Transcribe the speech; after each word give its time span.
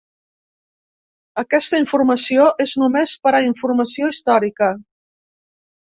"Aquesta 1.41 1.81
informació 1.83 2.49
és 2.67 2.75
només 2.85 3.15
per 3.27 3.37
a 3.37 3.45
informació 3.53 4.13
històrica". 4.15 4.77